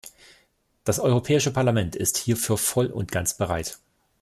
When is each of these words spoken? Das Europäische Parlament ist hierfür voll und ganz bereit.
Das 0.83 0.97
Europäische 0.99 1.51
Parlament 1.53 1.95
ist 1.95 2.17
hierfür 2.17 2.57
voll 2.57 2.87
und 2.87 3.11
ganz 3.11 3.37
bereit. 3.37 3.77